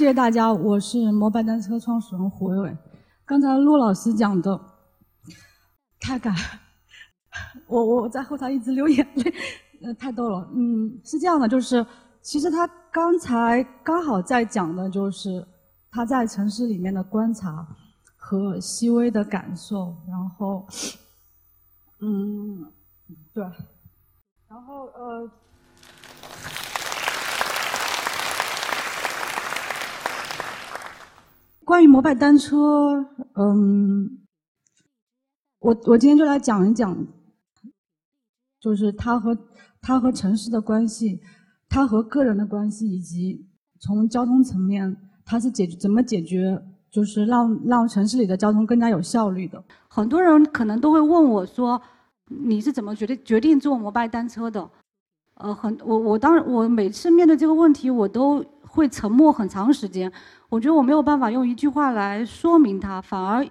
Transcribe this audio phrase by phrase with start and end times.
[0.00, 2.78] 谢谢大家，我是摩拜单车创始人胡伟伟。
[3.26, 4.58] 刚才陆老师讲的
[6.00, 6.34] 太感，
[7.68, 9.34] 我我在后台一直流眼泪，
[9.82, 10.50] 呃，太逗了。
[10.54, 11.84] 嗯，是这样的，就是
[12.22, 15.46] 其实他刚才刚好在讲的就是
[15.90, 17.68] 他在城市里面的观察
[18.16, 20.66] 和细微的感受，然后，
[22.00, 22.72] 嗯，
[23.34, 23.44] 对，
[24.48, 25.30] 然后呃。
[31.70, 34.18] 关于摩拜单车，嗯，
[35.60, 37.06] 我我今天就来讲一讲，
[38.58, 39.38] 就是它和
[39.80, 41.20] 它和城市的关系，
[41.68, 43.46] 它和个人的关系，以及
[43.78, 49.62] 从交通层面，它是解决怎么解决，就是让让城市里的交通更加有效率的。
[49.86, 51.80] 很多人可能都会问我说，
[52.26, 54.68] 你是怎么决定决定坐摩拜单车的？
[55.34, 60.12] 呃，很我我当我每次面对这个问题，我都会沉默很长时间。
[60.50, 63.46] 我觉得我没有办法用一句话来说明它，反而，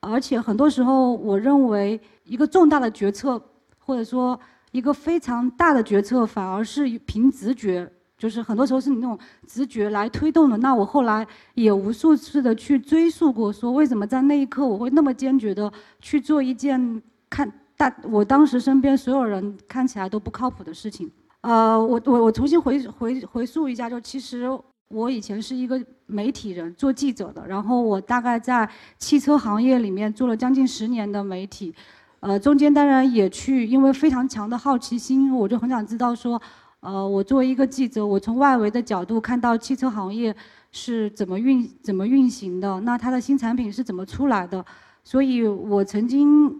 [0.00, 3.40] 而且很多时候，我认为一个重大的决策，
[3.78, 4.38] 或者说
[4.72, 10.56] 一个非常大的决策，反而是凭直觉，就是很多时候是你那种直觉来推动的。
[10.56, 21.08] 那我后来也无数次的去追溯过，说为什么在那一刻我会那么坚决的去做一件看大我当时身边所有人看起来都不靠谱的事情。
[21.42, 24.50] 呃，我我我重新回回回溯一下，就其实。
[24.90, 27.46] 我以前是一个媒体人，做记者的。
[27.46, 31.72] 然后我大概在汽车行业里面做了将近十年的媒体，
[32.18, 36.40] 呃，中间当然也去，因为非常强的好奇心，我就很想知道说，
[36.80, 40.34] 呃，我作为一个记者，我从外围的角度看到汽车行业
[40.72, 44.64] 是怎么运怎么运行的，那它的新产品是怎么出来的。
[45.04, 46.52] 所以我曾经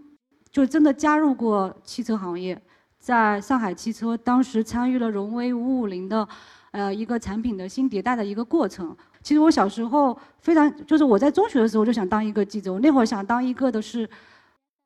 [0.52, 2.62] 就真的加入过汽车行业，
[3.00, 6.28] 在上海汽车，当时参与了荣威五五零的。
[6.72, 8.96] 呃，一个产品的新迭代的一个过程。
[9.22, 12.72] 其实我小时候非常，就是我在中学的时候就想当一个记者。
[12.72, 14.08] 我那会儿想当一个的是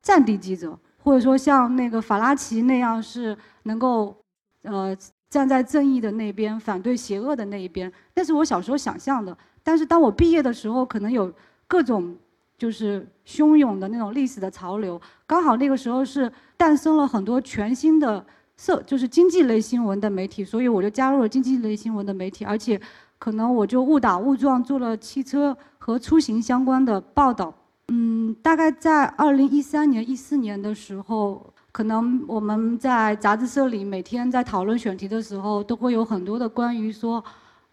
[0.01, 4.17] 战地记者，或者说像那个法拉奇那样是能够
[4.63, 4.97] 呃
[5.29, 7.91] 站在正义的那边，反对邪恶的那一边。
[8.15, 9.37] 那是我小时候想象的。
[9.61, 11.31] 但是当我毕业的时候，可能有
[11.67, 12.15] 各种
[12.57, 18.25] 就是汹涌的那种历史的潮流，刚好那个时候是诞生了很多全新的。
[18.57, 22.79] 社就是经济类新闻的媒体，所以我就加入了经济类新闻的媒体，而且
[23.19, 27.53] 可能我就误打误撞做了汽车和出行相关的报道。
[27.89, 37.23] 嗯，大概在二零一三年、一四年的时候，可能我们在杂志社里每天在讨论选题的时候，都会有很多的关于说，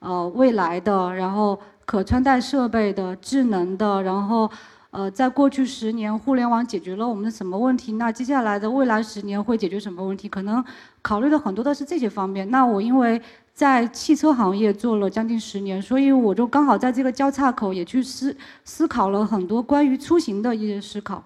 [0.00, 4.50] 呃，未来的，然后可穿戴设备的、智能的，然后。
[4.92, 7.92] 呃，在过去十年，互联网解决了我们的什么问题？
[7.92, 10.28] 那接下来的未来十年会解决什么问题？
[10.28, 10.62] 可能
[11.00, 12.50] 考虑的很多的是这些方面。
[12.50, 13.18] 那我因为
[13.54, 21.24] 在汽车行业做了将近十年，所以我就刚好在这个交叉口也去思思考了很多关于出行的一些思考。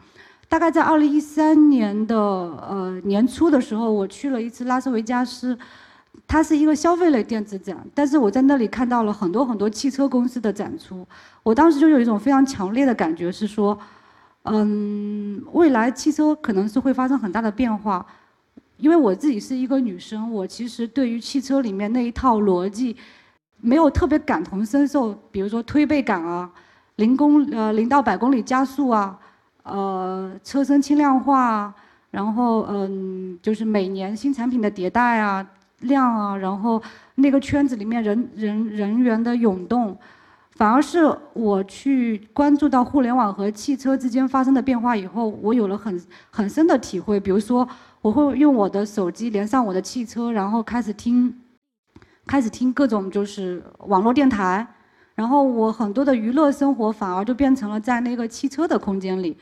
[0.49, 5.59] 大概在二零一三年的呃年初的时候，我去了一次拉斯维加斯。
[6.29, 11.07] 它是一个消费类电子展，但是我在那里看到了很多很多汽车公司的展出。
[11.45, 13.79] 我当时就有一种非常强烈的感觉，是说，
[14.43, 18.05] 嗯，未来汽车可能是会发生很大的变化。
[18.77, 22.97] 因为我自己是一个女生，我其实对于汽车里面那一套逻辑，
[23.61, 25.15] 没有特别感同身受。
[25.31, 26.51] 比如说推背感啊，
[26.97, 29.17] 零公呃零到百公里加速啊，
[29.63, 31.75] 呃车身轻量化啊，
[32.11, 35.47] 然后嗯就是每年新产品的迭代啊。
[35.81, 36.83] 量啊，然后
[37.17, 39.97] 那个圈子里面人人人员的涌动，
[40.53, 47.21] 反而是我去关注到互联网和汽车之间发生的变化以后，我有了很很深的体会。
[47.21, 47.69] 比如说，
[48.01, 51.35] 我会用我的手机连上我的汽车，然后开始听，
[52.27, 54.67] 开始听各种就是网络电台，
[55.15, 59.37] 然后我很多的娱乐生活反而就变成了在那个汽车的空间里。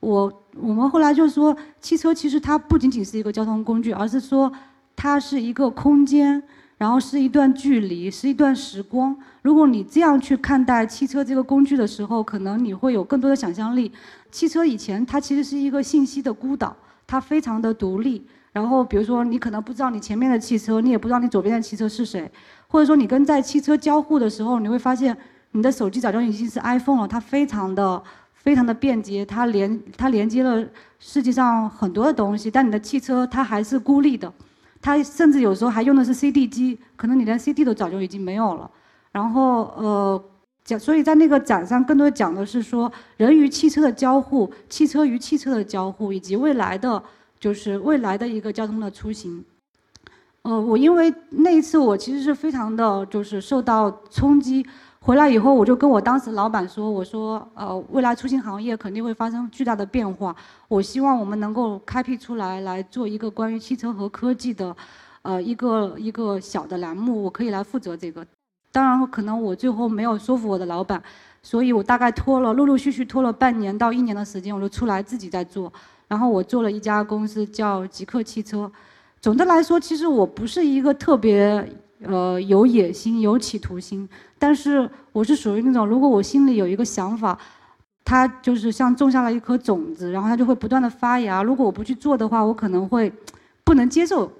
[0.00, 4.52] 我我们后来就说，汽车其实它不仅仅是一个交通工具，而是说。
[5.00, 6.42] 它是一个空间，
[6.76, 9.16] 然后是一段距离，是一段时光。
[9.42, 13.92] 如果你这样去看待汽车这个工具的时候，可能你会有更多的想象力。
[14.32, 18.26] 汽车以前它其实是一个信息的孤岛，它非常的独立。
[18.52, 22.28] 然后比如说你可能不知道你前面的汽车，你也不知道你左边的汽车是谁，
[22.66, 25.16] 或者说你跟在汽车交互的时候，你会发现
[25.52, 28.02] 你的手机早就已经是 iPhone 了，它非常的
[28.34, 30.66] 非常的便捷，它连它连接了
[30.98, 34.32] 世界上很多的东西，但你的汽车它还是孤立的。
[34.80, 38.70] 它甚至有时候还用的是 CD 机，可能你连 CD 都早就已经没有了。
[39.10, 40.24] 然后呃，
[40.64, 47.02] 讲，所以在那个展上更多讲的是说人与汽车的交互，汽车与汽车的交互，以及未来的
[47.40, 49.44] 就是未来的一个交通的出行。
[50.42, 54.64] 呃，我因为那一次我其实是非常的就是受到冲击，
[55.00, 60.34] 回来以后，我就跟我当时老板说：“我说，呃，未来出行行业肯定会发生巨大的变化，
[60.66, 64.76] 我希望我们能够开辟出来，来做一个关于汽车和科技的，
[65.22, 68.26] 呃，一个一个小的栏目，我可以来负责这个。
[68.70, 71.02] 当然，可能我最后没有说服我的老板，
[71.42, 75.72] 所以我大概拖了，陆陆续续拖了半年到一年的时间，我就出来自己在做。
[76.06, 78.70] 然后我做了一家公司叫极客汽车。
[79.20, 81.66] 总的来说，其实我不是一个特别。”
[82.04, 84.08] 呃，有野心，有企图心，
[84.38, 87.36] 但是我是属于那种，如果我心里有一个想法，
[88.04, 91.42] 它就是像种下了一颗种子，然后它就会不断的发芽。
[91.42, 93.12] 如果我不去做的话，我可能会
[93.64, 94.30] 不能接受，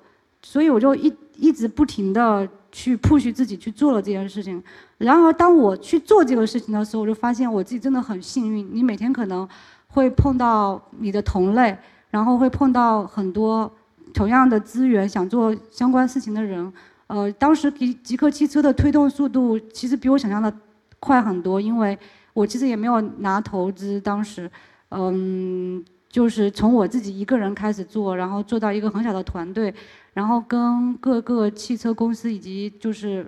[0.41, 4.63] 所以我就一一直不停的去 push 自己去做了这件事情。
[4.99, 8.69] 然而，当我去做这个事情的时候，我就发现我自己真的很幸运。
[8.73, 9.47] 你每天可能
[9.89, 11.77] 会碰到你的同类，
[12.11, 13.71] 然后会碰到很多
[14.15, 16.73] 同样的资源想做相关事情的人。
[17.09, 20.55] 呃，当时极极客汽车的推动速度其实比我想象的
[21.01, 21.99] 快很多，因为
[22.35, 24.51] 我其实也没有拿投资，当时，
[24.91, 29.75] 嗯，就是从我自己一个人开始做，然后做到一个很小的团队，
[30.13, 33.27] 然后跟各个汽车公司以及就是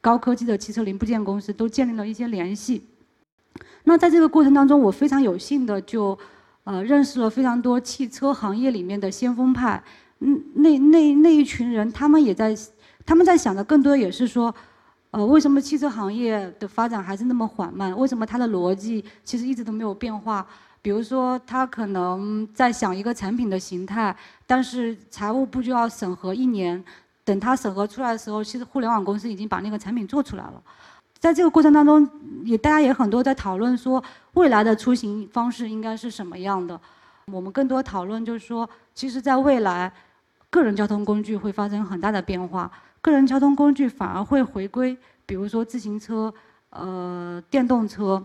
[0.00, 2.82] 高科技的汽车零部件公司都建立了一些联系。
[3.84, 6.18] 那在这个过程当中，我非常有幸的就
[6.64, 9.80] 呃认识了非常多汽车行业里面的先锋派，
[10.18, 12.52] 嗯，那那那一群人，他们也在。
[13.04, 14.54] 他们在想的更多也是说，
[15.10, 17.96] 呃，为什么汽车行业的发展还是那么缓慢？
[17.98, 20.46] 为什么它的逻辑其实一直都没有变化？
[20.80, 24.16] 比如说，他可能在想一个产品的形态，
[24.48, 26.82] 但是财务部就要审核一年，
[27.22, 30.60] 等他审核出来的时候，其实互联网公司已经把那个产品做出来了。
[31.20, 32.08] 在这个过程当中，
[32.44, 34.02] 也大家也很多在讨论说，
[34.34, 36.80] 未来的出行方式应该是什么样的？
[37.26, 39.92] 我们更多讨论就是说，其实在未来，
[40.50, 42.68] 个人交通工具会发生很大的变化。
[43.02, 44.96] 个人交通工具反而会回归，
[45.26, 46.32] 比如说自行车、
[46.70, 48.24] 呃电动车。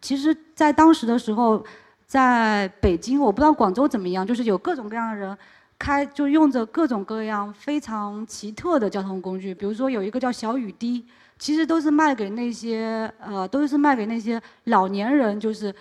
[0.00, 1.64] 其实，在当时的时候，
[2.06, 5.36] 在北京，我不知道广州怎么样，就是有各种各样的人
[5.78, 9.54] 开，就用着各种各样非常奇特的交通工具。
[9.54, 11.04] 比如说有一个叫小雨滴，
[11.38, 15.74] 其实都是卖给那些呃，都是卖给那些老年人，就是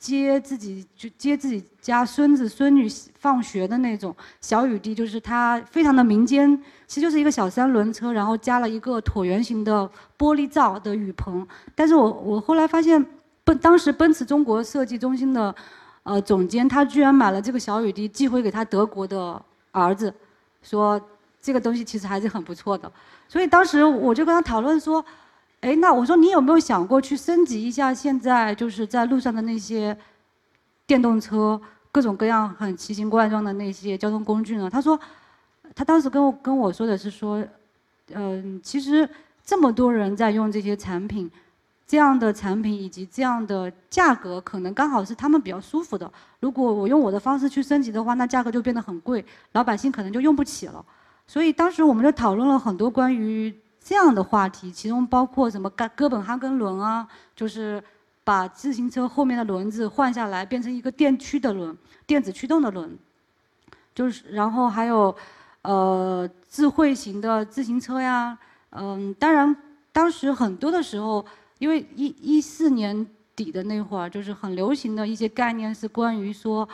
[0.00, 2.88] 接自己就接自己家孙子孙女
[3.18, 6.58] 放学的那种小雨滴，就是它非常的民间。
[6.86, 9.88] 其实就是一个小三轮车，然后加了一个椭圆形的
[10.18, 11.46] 玻璃罩的雨棚。
[11.74, 13.04] 但是我我后来发现，
[13.44, 15.54] 奔当时奔驰中国设计中心的，
[16.02, 20.12] 呃总监他居然买了这个小雨滴寄回给他德国的儿子，
[20.62, 20.98] 说
[21.42, 22.90] 这个东西其实还是很不错的。
[23.28, 25.04] 所以当时我就跟他讨论说，
[25.60, 29.96] 哎，那我说你有没有想过去升级一下现在就是在路上的那些
[30.86, 31.60] 电动车，
[31.90, 34.68] 各种各样很奇形怪状的那些交通工具呢？
[34.68, 34.98] 他说。
[35.72, 37.46] 他当时跟我跟我说的是说，
[38.12, 39.08] 嗯，其实
[39.44, 41.30] 这么多人在用这些产品，
[41.86, 46.12] 这样的产品以及这样的价格，可能刚好是他们比较舒服的。
[46.40, 50.84] 如果我用我的方式去升级的话，那价格就变得很贵，老百姓可能就用不起了。
[51.24, 53.54] 所以当时我们就讨论了很多关于
[53.90, 57.04] 这样的话题，其中包括什么哥哥本哈根轮啊，
[57.34, 57.82] 就是
[58.22, 62.96] 把自行车后面的轮子换下来，变成一个电驱的轮，电子驱动的轮，
[63.92, 65.12] 就是然后还有。
[65.62, 68.38] 呃，智慧型的自行车呀，
[68.70, 69.54] 嗯，当然，
[69.92, 71.22] 当时很多的时候，
[71.58, 73.06] 因为一一四年
[73.36, 76.66] 底的那会儿，就是很流行的一些概念是关于说，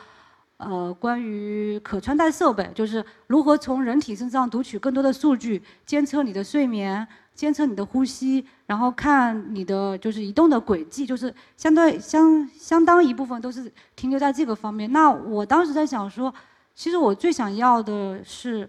[0.58, 14.90] 呃，关于可穿戴设备，就是如何从人体身上读取更多的数据，监测你的睡眠，监测你的呼吸，然后看你的就是移动的轨迹，就是相对相相当一部分都是停留在这个方面。
[14.92, 16.32] 那我当时在想说，
[16.74, 18.68] 其实我最想要的是。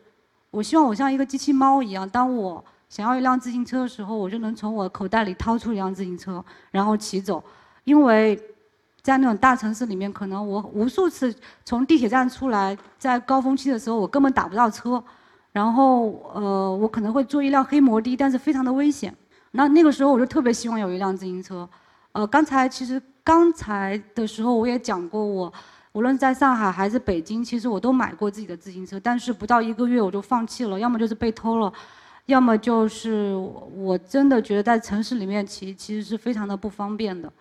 [0.50, 7.44] 我希望我像一个机器猫一样，当我想要一辆自行车的时候，我就能从我口袋里掏出一辆自行车，然后骑走。
[7.84, 8.41] 因为
[9.01, 15.04] 在那种大城市里面，可能我无数次从地铁站出来，在高峰期的时候，我根本打不到车。
[15.51, 19.16] 然后，呃，我可能会坐一辆黑摩的，但是非常的危险。
[19.51, 21.68] 那那个时候，我就特别希望有一辆自行车。
[22.12, 25.51] 呃，刚才其实刚才的时候我也讲过我。
[25.94, 31.74] 无论在上海还是北京，其实我都买过自己的自行车，但是不到一个月我就放弃了，要么就是被偷了，
[32.27, 33.34] 要么就是
[33.75, 37.32] 我真的觉得在城市里面骑其实是非常的不方便的，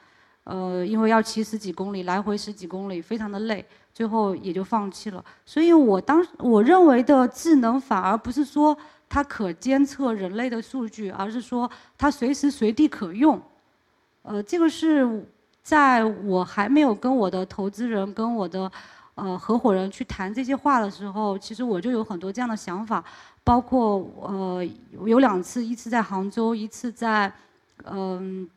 [0.46, 3.62] 呃，因为要骑十几公里，来回十几公里，非常的累，
[3.92, 5.22] 最后也就放弃了。
[5.44, 8.76] 所以我当我认为的智能反而不是说
[9.08, 13.40] 它可监测人类的数据，而是说它随时随地可用，
[14.22, 15.26] 呃，这个是。
[15.66, 18.70] 在我还没有跟我的投资人、跟我的
[19.16, 23.02] 呃合伙人去谈这些话的时候，其实我就有很多这样的想法，
[23.42, 24.64] 包括呃
[25.04, 27.32] 有两次，一次在杭州，一次在
[27.82, 28.48] 嗯，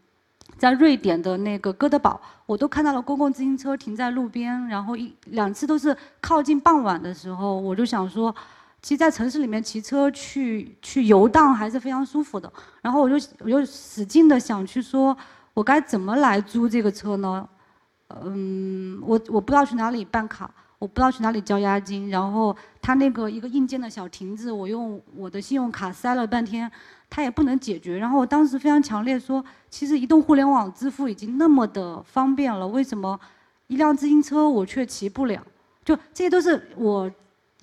[0.58, 8.34] 在瑞典的那个哥德堡，我都看到了公共自行车停在路边，然后一两次都是靠近傍晚的时候，我就想说，
[8.82, 12.52] 其实，在城市里面骑车去去游荡还是非常舒服的。
[12.82, 15.16] 然后我就我就使劲的想去说，
[15.54, 17.48] 我该怎么来租这个车呢？
[18.24, 20.50] 嗯，我我不知道去哪里办卡。
[20.80, 26.72] 我不知道去哪里交押金，然后他那个一个硬件的小亭子，我用我的信用卡塞了半天，
[27.10, 27.98] 他也不能解决。
[27.98, 33.20] 然后我当时非常强烈说，其实移动互联网支付已经那么的方便了，为什么
[33.68, 35.44] 一辆自行车我却骑不了？
[35.84, 37.12] 就这些都是我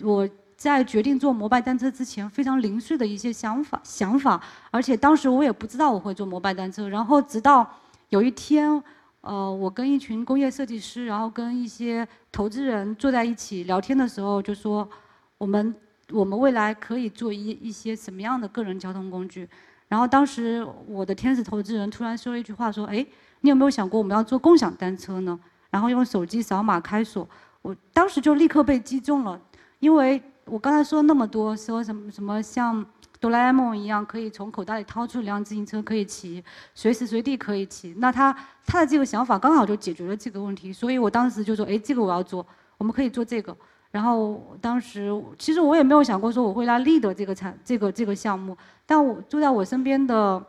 [0.02, 4.38] 我在决定坐摩拜单车之前非常零碎的一些想法想法，
[4.70, 7.66] 而且当时我也不知道我会坐摩拜单车，然后直到
[8.10, 8.82] 有一天。
[9.26, 14.88] 呃，我跟一群工业设计师，然后跟一些投资人坐在一起聊天的时候，就说
[15.36, 15.74] 我们
[16.12, 19.48] 我们未来可以做一一些什么样的个人交通工具。
[19.88, 23.04] 然后当时我的天使投资人突然说了一句话，说：“哎，
[23.40, 25.36] 你有没有想过我们要做共享单车呢？
[25.70, 27.28] 然后用手机扫码开锁。”
[27.62, 29.40] 我当时就立刻被击中了，
[29.80, 32.86] 因为我刚才说那么多，说什么什么像。
[33.26, 36.44] 哆啦 A 梦一样，可以从口袋里掏出一辆自行车，可以骑，
[36.76, 37.92] 随时随地可以骑。
[37.98, 38.32] 那他
[38.64, 42.46] 他的这个想法刚好就解决了这个问题，所以我当时就说：“哎，这个我要做，
[42.78, 43.56] 我们可以做这个。”
[43.90, 48.56] 然后当时其实我也没有想过说我会来 lead 这个产这个这个项目，
[48.86, 50.40] 但我坐在我身边的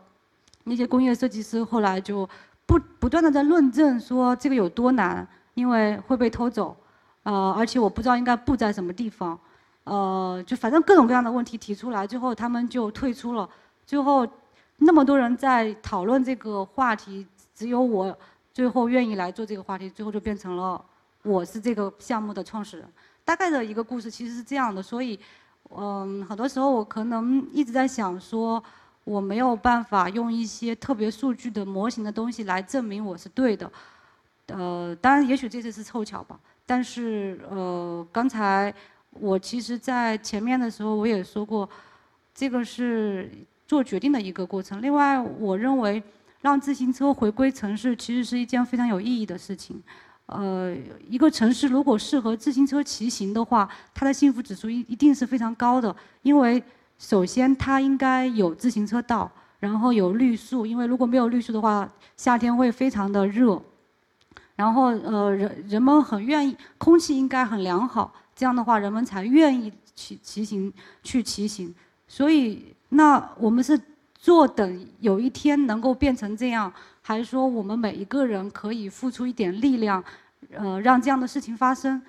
[0.62, 2.28] 那些工业设计师后来就
[2.64, 6.76] 不不断的在论证说这个有多难，因为会被偷走，
[7.24, 9.36] 呃，而且我不知道应该布在什么地方。
[9.88, 13.48] 呃，就反正各种各样的问题提出来，最后他们就退出了。
[13.86, 14.28] 最后
[14.76, 18.14] 那么多人在讨论这个话题，只有我
[18.52, 20.78] 最后愿意来做这个话题，最后就变成了
[21.22, 22.86] 我是这个项目的创始人。
[23.24, 25.18] 大概的一个故事其实是这样的，所以
[25.70, 28.62] 嗯，很多时候我可能一直在想说，
[29.04, 33.72] 我没有办法用一些特别数据的模型的东西来证明我是对的。
[34.48, 38.74] 呃，当然也许这次是凑巧吧，但是呃，刚才。
[39.10, 41.68] 我其实，在前面的时候我也说过，
[42.34, 43.30] 这个是
[43.66, 44.80] 做决定的一个过程。
[44.80, 46.02] 另外，我认为
[46.40, 49.82] 让自行车回归城市，其实是一件非常有意义的事情。
[50.26, 50.76] 呃，
[51.08, 55.94] 一个城市如果适合自行车骑行的话，它的幸福指数一一定是非常高的。
[56.22, 56.62] 因为
[56.98, 63.60] 首先它应该有自行车道，然后有绿树，因为如果没有绿树的话，夏天会非常的热。
[64.54, 68.12] 然后呃，人人们很愿意，空气应该很良好。
[68.38, 71.74] 这样的话，人们才愿意去骑行，去骑行。
[72.06, 73.76] 所以，那我们是
[74.14, 80.02] 坐等有一天能够变成这样，还是说我们每一个人可以付出一点力量，
[80.52, 82.00] 呃，让这样的事情发生？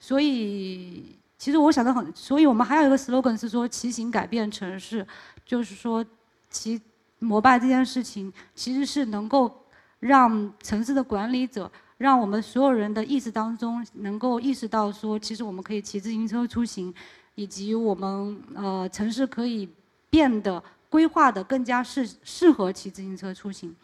[0.00, 5.06] 所以，其实我想的很，所以我们还有一个 slogan 是说，骑行改变城市，
[5.44, 6.02] 就是说，
[6.48, 6.80] 骑
[7.18, 9.54] 摩拜这件事情其实是能够
[10.00, 11.70] 让城市的管理者。
[11.98, 16.92] 让我们所有人的意识当中能够意识到，说其实我们可以骑自行车出行，
[17.34, 19.68] 以及我们呃城市可以
[20.10, 23.74] 变得规划的更加适适合骑自行车出行。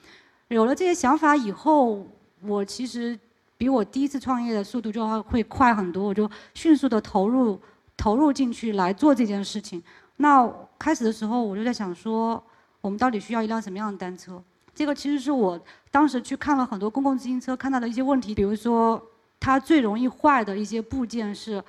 [0.48, 2.04] 有了这些想法以后，
[2.42, 3.18] 我其实
[3.56, 7.60] 比我第一次创业的速度就会快很多，我就迅速的投入
[7.96, 9.80] 投入进去来做这件事情。
[10.16, 12.42] 那开始的时候我就在想说，
[12.80, 14.42] 我们到底需要一辆什么样的单车？
[14.80, 18.98] 这个其实是我当时去看了很多公共自行车，看到的一些问题，比如说
[19.38, 21.62] 它最容易坏的一些部件是，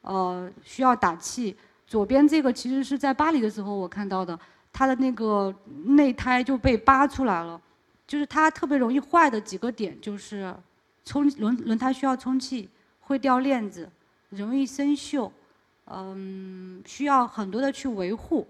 [0.00, 1.54] 呃，需要打气。
[1.86, 4.40] 左边这个其实是在巴黎的时候我看到的，
[4.72, 5.54] 它的那个
[5.84, 7.60] 内胎就被扒出来了，
[8.06, 10.50] 就是它特别容易坏的几个点就是
[11.04, 13.86] 充轮轮胎需要充气，会掉链子，
[14.30, 15.30] 容易生锈，
[15.88, 18.48] 嗯，需要很多的去维护。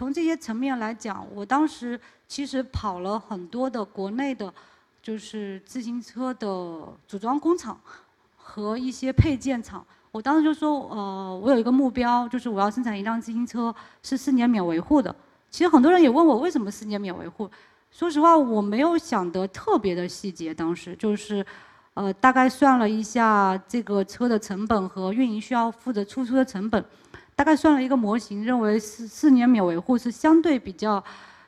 [0.00, 2.00] 从这些层面来讲，我当时。
[2.26, 4.50] 其实跑了很多的国内的，
[5.02, 6.48] 就是自行车的
[7.06, 7.78] 组装工厂
[8.36, 9.84] 和一些配件厂。
[10.12, 15.14] 我当时就说，呃，我有一个目标，就是我要生产一辆自行车是四年免维护的。
[15.50, 17.50] 其实很多人也问我为什么四年免维护。
[17.90, 20.54] 说实话，我没有想得特别的细节。
[20.54, 21.44] 当时就是，
[21.94, 26.82] 呃，大概算了一下这个车的成本和运营需要负责出租的成本，
[27.40, 31.02] 大概算了一个模型，认为四四年免维护是相对比较。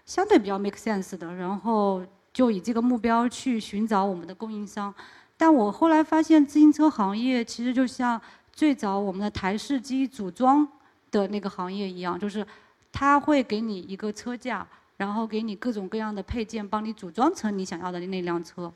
[0.06, 4.92] 相对比较 make sense 的，然后就以这个目标去寻找我们的供应商。
[5.36, 8.20] 但我后来发现，自行车行业其实就像
[8.52, 10.66] 最早我们的台式机组装
[11.12, 12.44] 的那个行业一样，就是
[12.90, 18.72] 它会给你一个车架，然后给你各种各样的配件，帮你组装成你想要的那辆车。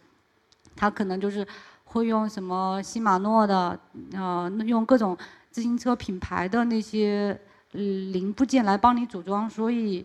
[0.77, 1.45] 它可能就是
[1.87, 3.79] 会用什么西马诺的，
[4.13, 5.17] 呃，用各种
[5.57, 7.35] 自行车品牌的那些
[7.73, 10.05] 零部件来帮你组装，所以。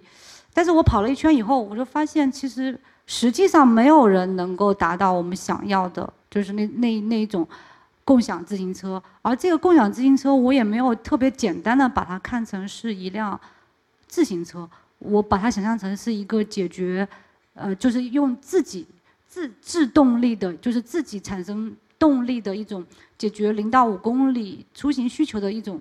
[0.54, 7.46] 但是我跑了一圈以后，我就发现其实实际上没有人能够达到我们想要的，就是那那那一种
[8.06, 9.04] 共享自行车。
[9.22, 13.38] 而这个共享自行车，我也没有特别简单的把它看成是一辆
[14.08, 17.06] 自行车，我把它想象成是一个解决，
[17.56, 18.88] 呃，就是用自己
[19.28, 22.84] 自自动力的，就是自己产生动力的一种
[23.16, 25.80] 解决零到五公里出行需求的一种，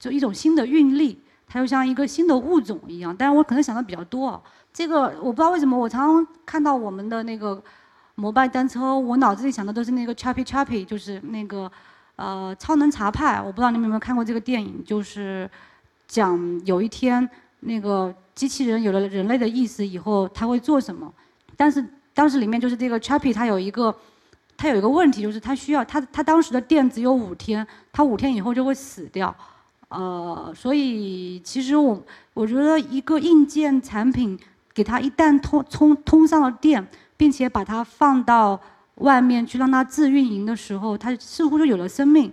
[0.00, 1.16] 就一种新的运力。
[1.52, 4.40] 它就像一个新的物种一样，但是我可能想的比较多。
[4.72, 7.60] 这个我不知道为什么，我常常看到我们的那个
[8.16, 11.70] 摩拜单车，我脑子里想的都是那个 Chappy Chappy，就是那个
[12.16, 13.40] 呃超能茶派。
[13.40, 15.50] 我不知道你们有没有看过这个电影，就是
[16.06, 17.28] 讲有一天
[17.60, 21.12] 那个机器人有了人类的意识以后，他会做什么？
[21.56, 21.84] 但是
[22.14, 23.92] 当时里面就是这个 Chappy，它有一个
[24.60, 29.34] 他有一个问题，就是他需要他他当时的电只有五天，他五天以后就会死掉。
[29.88, 31.98] 呃，所以其实我
[32.34, 34.38] 我觉得一个硬件产品，
[34.74, 36.86] 给它一旦通通通上了电，
[37.16, 38.60] 并且把它放到
[38.96, 42.30] 外面去让它自运营的时候，它似乎就有了生命。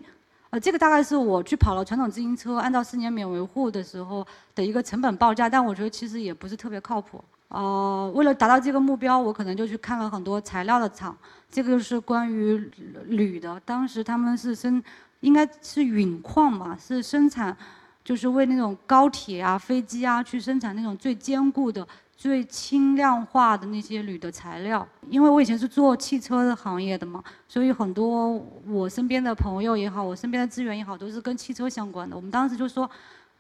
[0.50, 7.24] 呃，这个大概是我去跑了传统自行车，按照四年免维护的时候的一个成本报价，但我觉得其实也不是特别靠谱。
[7.50, 11.16] 呃，为了达到这个目标，我可能就去看了很多材料的厂，
[11.50, 12.58] 这个是关于
[13.06, 14.84] 铝的，当时他们是生。
[15.22, 17.58] 应该是陨矿吧，是生产，
[18.04, 21.86] 就是为那种高铁啊、飞机啊去生产那种最坚固的、
[22.16, 24.88] 最轻量化的那些铝的材料。
[25.10, 32.16] 因为我以前是做汽车的行业的嘛，所以很多我身边的朋友也好，我身边的资源也好，都是跟汽车相关的。
[32.16, 32.88] 我们当时就说，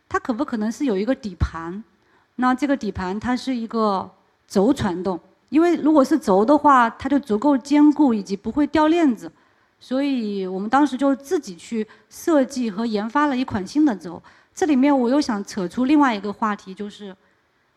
[0.09, 1.83] 它可不可能是有一个底盘？
[2.37, 4.09] 那这个底盘它是一个
[4.47, 9.31] 轴传动，因为如果是轴的话，它就足够坚固以及不会掉链子。
[9.79, 14.19] 所以我们当时就自己去设计和研发了一款新的轴。
[14.55, 17.15] 这里面我又想扯出另外一个话题，就是，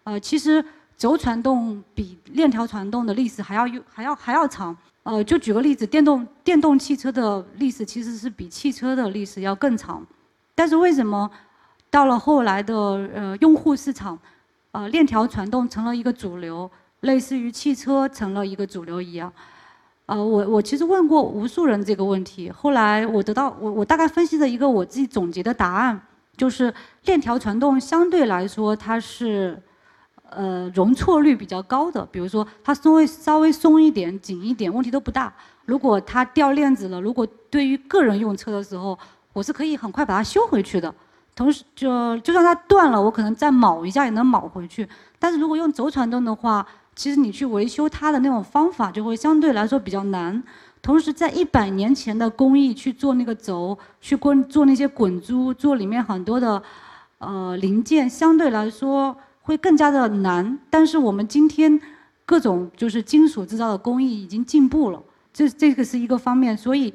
[0.05, 0.65] 呃，其实
[0.97, 4.75] 轴传动比链条传动的历史还要还要还要长。
[5.03, 10.07] 呃，就举个例子，电动电动汽车的历史其实是比汽车的历史要更长。
[10.55, 11.31] 但是为什么
[11.91, 12.75] 到了后来的
[13.15, 14.19] 呃用户市场，
[14.73, 19.33] 呃链条传动成了一个主流，类似于汽车成了一个主流一样？
[20.07, 26.01] 呃，我我其实问过无数人这个问题，后来我得到我我大概分析的一个我自己总结的答案，
[26.37, 29.57] 就是链条传动相对来说它是，
[30.31, 35.33] 呃容错率比较高的，比如说它稍微稍微松一点、紧一点，问题都不大。
[35.65, 38.99] 如果它掉链子了，如果对于个人用车的时候，
[39.33, 40.93] 我是可以很快把它修回去的。
[41.41, 44.87] 同时，就就算它断了，我可能再铆一下也能铆回去。
[45.19, 50.43] 但是如果用轴传动的话，其实你去维修它的那种方法就会相对来说比较难，
[50.83, 56.63] 同时在一百年前的工艺去做那个轴，去滚做那些滚珠，做里面很多的
[57.17, 60.59] 呃零件，相对来说会更加的难。
[60.69, 61.81] 但是我们今天
[62.27, 66.55] 各种就是金属制造的工艺已经进步了，这这个是一个方面。
[66.55, 66.93] 所以，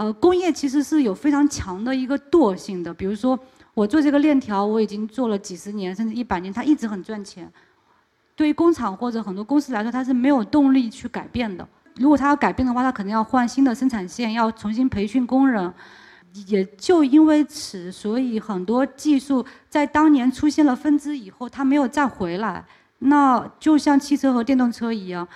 [0.00, 2.92] 呃，工业其实是有非常强的一个惰性的。
[2.94, 3.38] 比如说
[3.74, 7.46] 我做这个链条，我已经做了几十年甚至一百年，它一直很赚钱。
[8.34, 11.68] 对于工厂或者很多公司来说，它是没有动力去改变的。
[11.96, 15.70] 如果它要改变的话，它肯定要换新的生产线，要重新培训工人。
[16.46, 22.64] 也就因为此，所以很多技术在当年出现了分支以后，它没有再回来。
[23.00, 25.28] 那就像汽车和电动车一样，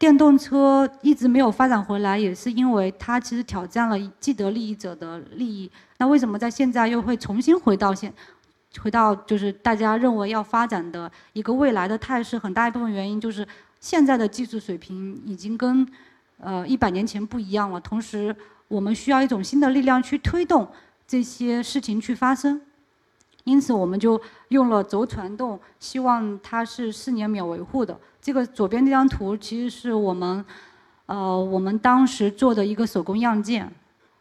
[0.00, 5.70] 电动车一直没有发展回来，也是因为它其实挑战了既得利益者的利益。
[5.98, 8.10] 那为什么在现在又会重新回到现？
[8.80, 13.46] 回到就是大家认为要发展的一个未来的态势，很大一部分原因就是
[13.78, 15.86] 现在的技术水平已经跟
[16.38, 17.78] 呃一百年前不一样了。
[17.78, 18.34] 同时，
[18.68, 20.66] 我们需要一种新的力量去推动
[21.06, 22.58] 这些事情去发生。
[23.50, 27.98] 因此，我们就用了轴传动，希望它是四年免维护的。
[28.22, 30.44] 这个左边这张图其实是我们
[31.06, 33.70] 呃我们当时做的一个手工样件，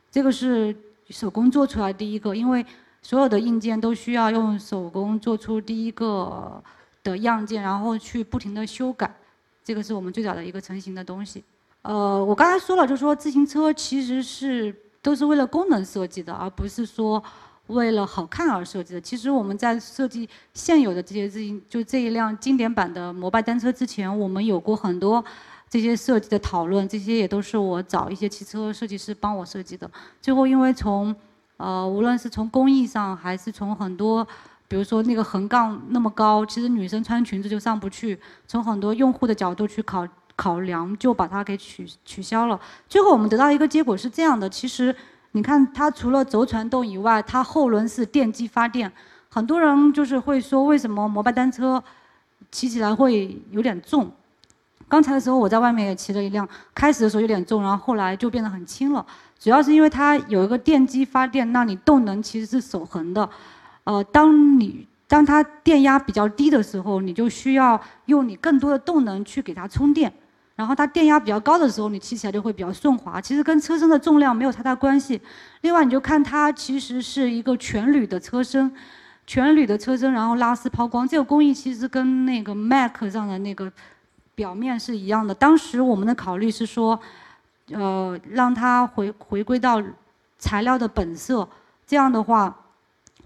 [0.10, 0.76] 这个是
[1.10, 2.66] 手工做出来第一个，因为。
[3.02, 6.62] 所有的硬件都需要用手工做出第一个
[7.02, 9.10] 的样件，然后去不停的修改，
[9.64, 11.42] 这个是我们最早的一个成型的东西。
[11.82, 17.24] 呃，我刚才说了，就是说自行车其实是都是为了功能设计的，而不是说
[17.70, 19.02] 为了好看而设计的。
[19.02, 25.24] 其实我们在设计现有的这些自行，就这一辆经典版的摩拜单车之前，我们有过很多
[25.70, 29.90] 这些设计的讨论，这些也都是我找一些汽车设计师帮我设计的。
[30.22, 31.16] 最后因为从
[31.58, 34.26] 呃，无论是从工艺上，还是从很多，
[34.68, 38.18] 比如说那个横杠那么高，其实女生穿裙子就上不去。
[38.48, 42.58] 从很多用户的角度去考考量，就把它给取取消了。
[42.88, 44.96] 最后我们得到一个结果是这样的：其实
[45.40, 48.92] 你看，它除了轴传动以外，它后轮是电机发电。
[49.30, 51.82] 很多人就是会说，为什么摩拜单车
[52.52, 54.12] 骑起来会有点重？
[54.90, 59.06] 刚才的时候我在外面也骑了一辆，开始的时候有点重，然后后来就变得很轻了。
[59.40, 63.30] 主要是因为它有一个电机发电，那你动能其实是守恒的。
[63.86, 70.12] 呃，当你当它电压比较低的时候，你就需要用你更多的动能去给它充电。
[70.60, 73.22] 然后它电压比较高的时候，你骑起来就会比较顺滑。
[73.22, 75.22] 其实跟车身的重量没有太大关系。
[75.62, 78.70] 另外，你就看它其实是一个全铝的车身，
[79.26, 83.72] 全铝的车身，然后拉丝抛光，这个工艺其实跟那个 Mac 上的那个。
[84.36, 85.36] 表面是一样的。
[85.36, 86.98] 当时我们的考虑是说，
[87.74, 89.84] 呃，让它回回归到
[90.38, 91.46] 材料的本色。
[91.86, 92.56] 这样的话，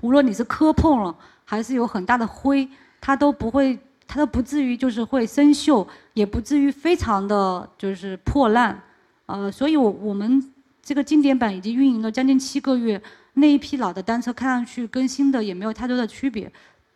[0.02, 1.16] 无论你是磕碰了，
[1.46, 2.68] 还是有很大的灰，
[3.00, 3.78] 它都不会，
[4.14, 8.80] 它都不至于就是会生锈，也不至于非常的就是破烂。
[9.26, 13.02] 呃，所以我我们这个经典版已经运营了将近七个月，
[13.34, 16.52] 那一批老的单车看上去跟新的也没有太多的区别。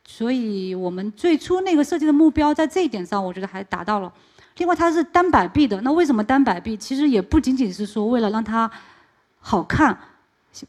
[0.06, 4.14] 所以我们最初那个设计的目标，在这一点上，我觉得还达到了。
[4.58, 6.78] 另外，它是单摆臂的，那为什么单摆臂？
[6.78, 8.70] 其实也不仅仅是说为了让它
[9.40, 9.98] 好看、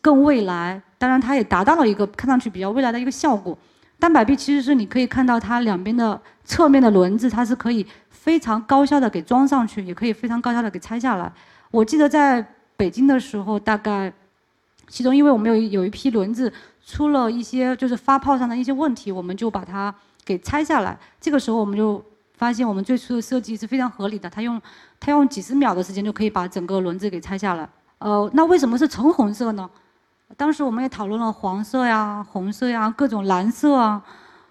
[0.00, 3.58] 更未来，当然它也达到了一个看上去比较未来的一个效果。
[3.98, 11.32] 单摆臂其实是你可以看到它两边的侧面的轮子，它是可以非常高效的给装上去，也可以非常高效的给拆下来。
[11.70, 14.12] 我记得在北京的时候，大概
[14.88, 16.52] 其中因为我们有有一批轮子。
[16.90, 20.98] 出了一些就是发泡上的一些问题，我们就把它给拆下来。
[21.20, 22.02] 这个时候我们就
[22.38, 24.30] 发现，我们最初的设计是非常合理的。
[24.30, 24.58] 它用
[24.98, 27.68] 它用几十秒的时间就可以把整个轮子给拆下来。
[27.98, 29.68] 呃，那为什么是橙红色呢？
[30.36, 34.02] 当时我们也讨论了黄色呀、红色呀、各种蓝色啊，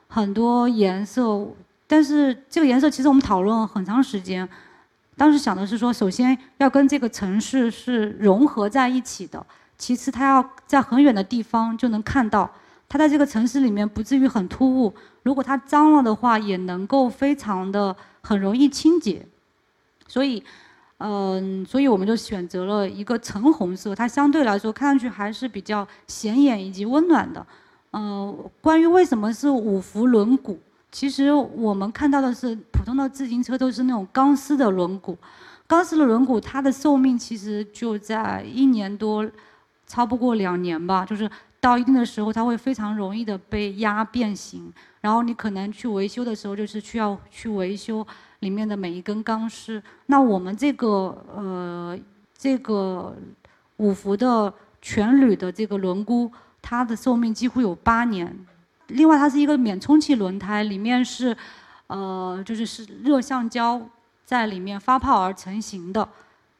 [0.07, 1.47] 很多颜色。
[1.85, 4.47] 但是这个颜色其实我们讨论了很长时间。
[5.15, 9.43] 当时想的是说，首先要跟这个城市是融合在一起的。
[9.77, 12.49] 其次，它要在很远的地方就能看到，
[12.89, 14.93] 它在这个城市里面不至于很突兀。
[15.23, 19.25] 如果它脏了的话，也能够非常的很容易清洁。
[20.07, 20.43] 所以，
[20.97, 27.45] 嗯，所以我们就选择了一个橙红色，它相对来说看上去还是比较显眼以及温暖的。
[27.91, 30.57] 嗯，关于为什么是五辐轮毂，
[30.91, 35.15] 其实我们看到的是普通的自行车都是那种钢丝的轮毂，
[35.67, 39.29] 钢丝的轮毂它的寿命其实就在一年多。
[39.89, 41.31] 超不过两年吧，就是
[41.67, 48.08] 到一定的时候，它会非常容易的被压变形，然后你可能去维修的时候，就是需要去维修
[48.39, 49.84] 里面的每一根钢丝。
[50.06, 50.88] 那我们这个
[51.36, 51.99] 呃
[52.38, 53.13] 这个
[53.77, 58.34] 五伏的全铝的这个轮毂，它的寿命几乎有八年。
[58.88, 61.36] 另外，它是一个免充气轮胎，里面是
[61.88, 63.82] 呃就是是热橡胶
[64.23, 66.08] 在里面发泡而成型的。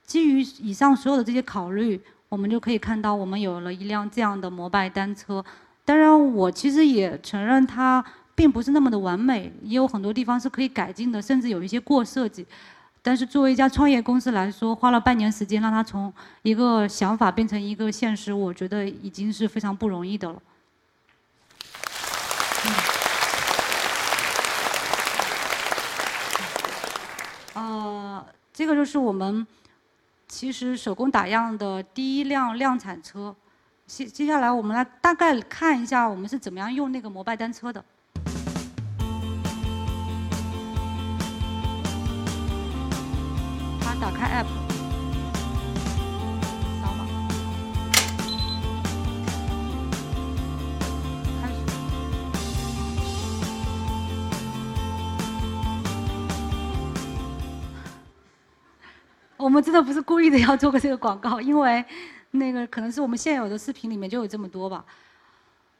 [0.06, 2.02] 基于以上所有的这些考虑。
[2.30, 5.44] 我们就可以看到，我们有了一辆这样的摩拜单车。
[5.86, 8.04] 当然，我其实也承认它
[8.36, 12.46] 并不是那么的完美，也有很多地方是可以改进的，甚至有一些过设计。
[13.02, 20.42] 但是，作为一家创业公司来说，花了半年时间让它从一个想法变成一个现实，我觉得已经是非常不容易的了。
[27.54, 29.48] 呃，这个就是我们。
[30.28, 33.34] 其实手工打样的第一辆量产车，
[33.86, 37.84] 接接下来我们来大概看一下我们是怎么样用那个摩拜单车的。
[43.80, 44.67] 他打开 App。
[59.48, 61.82] 我们真的不是故意的要做个这个广告，因为
[62.32, 64.84] 那个可能是我们现有的视频里面就有这么多吧。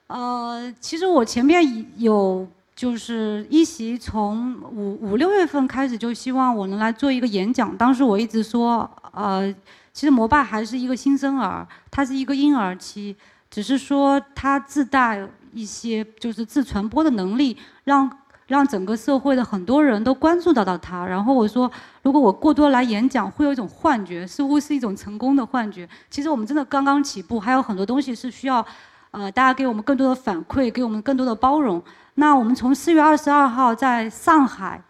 [0.08, 1.62] 呃，其实我前面
[1.98, 9.54] 有就是一席从五五六月份开始就希望我能来做一个演讲，当时我一直说，呃，
[9.92, 13.14] 其实摩拜还是一个新生儿，它是一个婴儿期，
[13.52, 18.10] 只是说它自带一些就是自传播的能力，让。
[18.48, 21.70] 让整个社会的很多人都关注到到他，然后我说，
[22.02, 25.88] 如果我过多来演讲，会有一种幻觉，似乎是一种成功的幻觉。
[26.10, 28.66] 其实我们真的刚刚起步，还有很多东西是需要，
[29.12, 31.84] 呃，大家给我们更多的反馈，给我们更多的包容。
[32.16, 34.82] 那我们从四月二十二号在上海，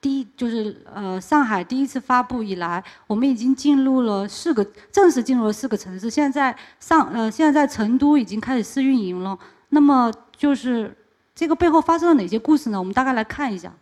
[0.00, 6.10] 第一就是呃上海第一次发布以来，我们已经进入了四个正式进入了四个城市。
[6.10, 9.38] 现在在上呃现在在成都已经开始试运营了。
[9.68, 10.92] 那么就是。
[11.34, 12.78] 这个背后发生了哪些故事呢？
[12.78, 13.72] 我们大概来看一下。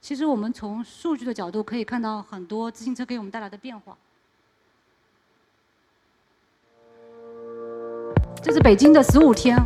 [0.00, 3.96] 其实我们从数据的角度可以看到很多自行车给我们带来的变化。
[8.42, 9.62] 这是北京的十五天，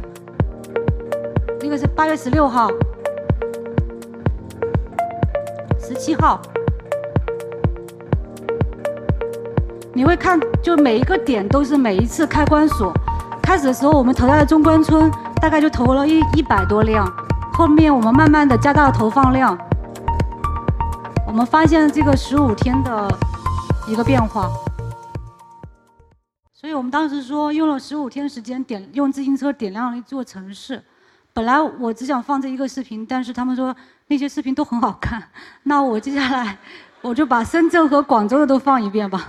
[1.61, 2.69] 那个是八月十六号，
[5.79, 6.43] 十七号。
[9.93, 12.93] 你会看，就每一个点都是每一次开关锁。
[13.41, 15.09] 开始的时候，我们投在了中关村，
[15.45, 17.07] 大概就投了一一百多辆。
[17.53, 19.55] 后面我们慢慢的加大了投放量，
[21.27, 23.07] 我们发现这个十五天的
[23.87, 24.49] 一个变化。
[26.55, 30.83] 所以我们当时说，用了十五天时间点用自行车点亮了一座城市。
[31.35, 33.77] 本来我只想放这一个视频，但是他们说
[34.07, 35.23] 那些视频都很好看，
[35.65, 36.57] 那我接下来
[37.03, 39.29] 我就把深圳和广州的都放一遍吧。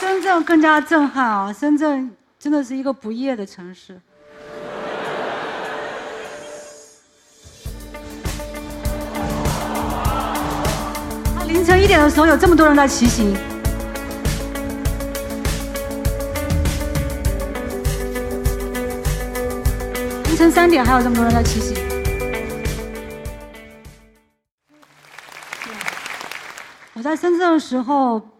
[0.00, 1.52] 深圳更加震撼啊！
[1.52, 2.10] 深圳
[2.46, 4.00] 真的是一个不夜的城市。
[11.48, 13.34] 凌晨一点的时候有这么多人在骑行，
[20.26, 21.76] 凌晨三点还有这么多人在骑行。
[26.94, 28.35] 我在深圳的时候。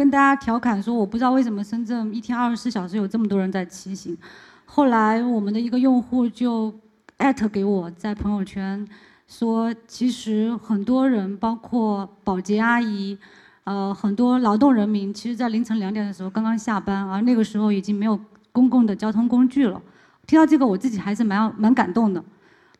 [0.00, 4.16] 跟大家调侃说，我不知道为什么深圳一天二十四小时有这么多人在骑行。
[4.64, 6.72] 后来我们的一个用户就
[7.18, 8.82] 艾特给我，在朋友圈
[9.28, 13.18] 说，其实很多人，包括保洁阿姨，
[13.64, 18.18] 呃，很多劳动人民，其实在凌晨两点的时候刚刚下班，而那个时候已经没有
[18.52, 19.78] 公共的交通工具了。
[20.26, 22.24] 听到这个，我自己还是蛮蛮感动的。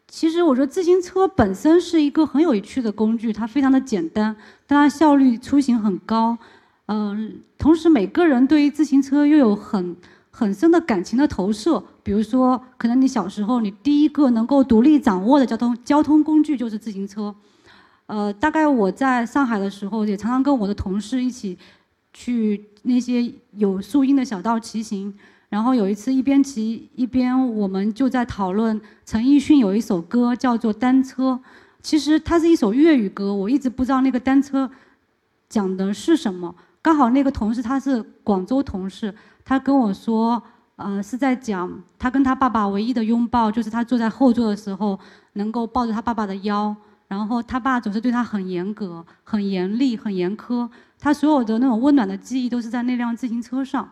[0.09, 4.35] 其实我觉得自行车本身是一个很有趣的工具，它非常的简单，
[4.67, 6.39] 但它效率出行很高。
[6.93, 9.97] 嗯，同时每个人对于自行车又有很
[10.29, 11.81] 很深的感情的投射。
[12.03, 17.33] 比如说，可能你小时候你第一个能够独立掌握的交通交通工具就是自行车。
[18.07, 21.57] 呃，大概我在上海的时候，也常常跟我的同事一起
[22.13, 25.15] 去那些有树荫的小道骑行。
[25.49, 31.41] 然后有一次一边骑一边，我们就在讨论陈奕迅有一首歌叫做《单车》，
[31.81, 34.69] 其实它是一首粤语歌，我一直不知道那个单车
[35.49, 36.53] 讲的是什么。
[36.83, 39.15] 刚好那个同事他是广州同事，
[39.45, 40.43] 他跟我说，
[40.77, 44.99] 呃，是在讲他跟他爸爸唯一的拥抱，就是他坐在后座的时候
[45.35, 46.75] 能够抱着他爸爸的腰，
[47.07, 50.67] 然后他爸总是对他很严格、很严厉、很严苛，
[50.99, 53.87] 他所有的那种温暖的记忆都是在那辆自行车上。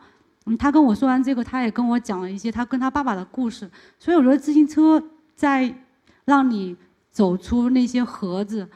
[0.46, 3.70] 嗯，他跟我说完这个，他也跟我讲了一些他跟他爸爸的故事。
[3.98, 5.02] 所以我觉得自行车
[5.34, 5.74] 在
[6.24, 6.74] 让你
[7.10, 8.66] 走出那些盒子，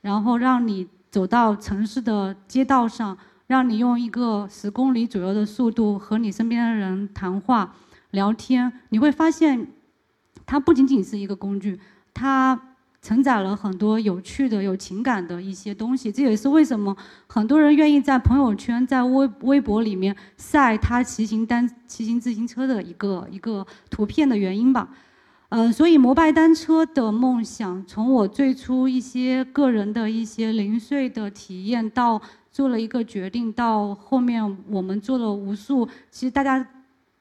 [0.00, 3.16] 然后让你走到城市的街道上。
[3.50, 7.74] 让你用一个十公里左右的速度和你身边的人谈话、
[8.12, 9.66] 聊天，你会发现，
[10.46, 11.80] 它不仅仅是一个工具，
[12.14, 16.12] 它承载了很多有趣的、有情感的一些东西。
[16.12, 24.88] 这也是为什么很多人愿意在朋友圈、在微微博里面晒他骑行单、骑行自行车的一个一个图片的原因吧。
[25.50, 32.20] 嗯，所以摩拜单车的梦想，从我最初一些个人的一些零碎的体验到。
[32.52, 36.66] 做了一个决定，到后面我们做了无数，其实大家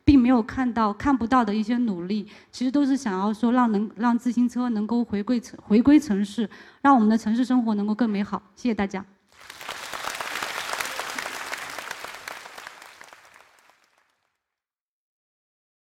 [0.04, 6.50] 并没有看到、看不到的一些努力，其实都是想要说让能让自行车能够回归城回归城市，
[6.82, 8.42] 让我们的城市生活能够更美好。
[8.56, 9.06] 谢谢大家。